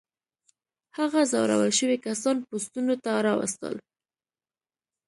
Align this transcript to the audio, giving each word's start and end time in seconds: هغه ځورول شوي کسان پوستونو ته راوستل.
هغه 0.97 1.21
ځورول 1.31 1.71
شوي 1.79 1.97
کسان 2.05 2.37
پوستونو 2.47 2.95
ته 3.03 3.11
راوستل. 3.27 3.75